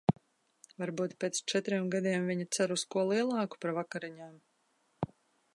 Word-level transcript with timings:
Varbūt 0.83 1.13
pēc 1.23 1.41
četriem 1.53 1.91
gadiem 1.97 2.25
viņa 2.33 2.49
cer 2.57 2.75
uz 2.79 2.87
ko 2.97 3.07
lielāku 3.13 3.63
par 3.67 3.77
vakariņām? 3.83 4.45